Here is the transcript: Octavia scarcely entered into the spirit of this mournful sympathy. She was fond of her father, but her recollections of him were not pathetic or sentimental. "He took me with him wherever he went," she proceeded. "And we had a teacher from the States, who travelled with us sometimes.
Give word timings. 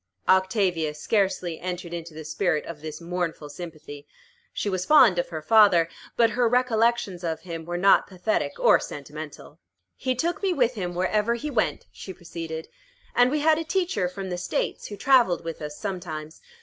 Octavia 0.27 0.95
scarcely 0.95 1.59
entered 1.59 1.93
into 1.93 2.15
the 2.15 2.25
spirit 2.25 2.65
of 2.65 2.81
this 2.81 2.99
mournful 2.99 3.49
sympathy. 3.49 4.07
She 4.51 4.67
was 4.67 4.83
fond 4.83 5.19
of 5.19 5.29
her 5.29 5.43
father, 5.43 5.89
but 6.17 6.31
her 6.31 6.49
recollections 6.49 7.23
of 7.23 7.41
him 7.41 7.65
were 7.65 7.77
not 7.77 8.07
pathetic 8.07 8.59
or 8.59 8.79
sentimental. 8.79 9.59
"He 9.95 10.15
took 10.15 10.41
me 10.41 10.53
with 10.53 10.73
him 10.73 10.95
wherever 10.95 11.35
he 11.35 11.51
went," 11.51 11.85
she 11.91 12.13
proceeded. 12.13 12.67
"And 13.13 13.29
we 13.29 13.41
had 13.41 13.59
a 13.59 13.63
teacher 13.63 14.09
from 14.09 14.31
the 14.31 14.39
States, 14.39 14.87
who 14.87 14.97
travelled 14.97 15.43
with 15.43 15.61
us 15.61 15.77
sometimes. 15.77 16.41